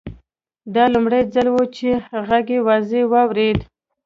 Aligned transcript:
دا 0.75 0.83
لومړی 0.93 1.21
ځل 1.33 1.47
و 1.51 1.57
چې 1.77 1.87
غږ 2.27 2.45
یې 2.55 2.59
واضح 2.67 3.03
واورېد 3.11 3.59